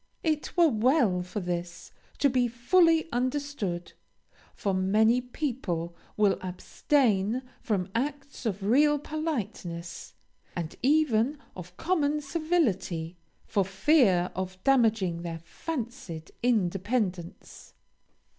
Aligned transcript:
It 0.23 0.57
were 0.57 0.67
well 0.67 1.21
for 1.21 1.41
this 1.41 1.91
to 2.17 2.27
be 2.27 2.47
fully 2.47 3.07
understood, 3.11 3.93
for 4.55 4.73
many 4.73 5.21
people 5.21 5.95
will 6.17 6.39
abstain 6.41 7.43
from 7.61 7.87
acts 7.93 8.47
of 8.47 8.63
real 8.63 8.97
politeness, 8.97 10.15
and 10.55 10.75
even 10.81 11.37
of 11.55 11.77
common 11.77 12.19
civility, 12.19 13.19
for 13.45 13.63
fear 13.63 14.31
of 14.35 14.57
damaging 14.63 15.21
their 15.21 15.37
fancied 15.37 16.31
independence. 16.41 17.75